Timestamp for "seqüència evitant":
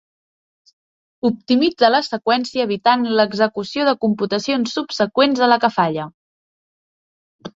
2.07-3.03